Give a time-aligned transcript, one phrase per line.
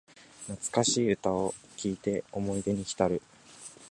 [0.47, 3.21] 懐かしい歌を聴いて思い出にひたる